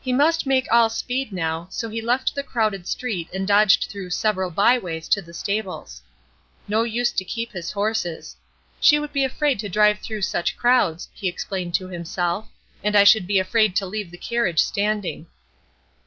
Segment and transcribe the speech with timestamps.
[0.00, 4.08] He must make all speed now, so he left the crowded street and dodged through
[4.08, 6.00] several byways to the stables.
[6.66, 8.36] No use to keep his horses.
[8.80, 12.48] "She would be afraid to drive through such crowds," he explained to himself,
[12.82, 15.26] "and I should be afraid to leave the carriage standing."